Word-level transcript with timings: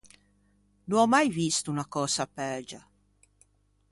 No 0.87 0.95
ò 1.03 1.05
mai 1.13 1.27
visto 1.39 1.65
unna 1.71 1.85
cösa 1.93 2.25
pægia. 2.35 2.81